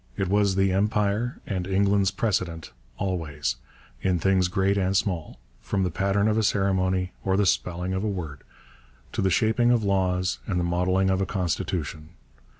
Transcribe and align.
It 0.17 0.29
was 0.29 0.55
the 0.55 0.71
'Empire' 0.71 1.37
and 1.45 1.67
'England's 1.67 2.09
precedent' 2.09 2.71
always, 2.97 3.57
in 4.01 4.17
things 4.17 4.47
great 4.47 4.75
and 4.75 4.97
small 4.97 5.37
from 5.61 5.83
the 5.83 5.91
pattern 5.91 6.27
of 6.27 6.39
a 6.39 6.43
ceremony, 6.43 7.11
or 7.23 7.37
the 7.37 7.45
spelling 7.45 7.93
of 7.93 8.03
a 8.03 8.09
word, 8.09 8.39
to 9.11 9.21
the 9.21 9.29
shaping 9.29 9.69
of 9.69 9.83
laws 9.83 10.39
and 10.47 10.59
the 10.59 10.63
modelling 10.63 11.11
of 11.11 11.21
a 11.21 11.27
constitution. 11.27 12.09